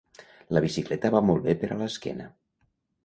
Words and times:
La 0.57 0.63
bicicleta 0.65 1.11
va 1.15 1.21
molt 1.27 1.45
bé 1.49 1.55
per 1.65 1.71
a 1.77 1.77
l'esquena. 1.83 2.31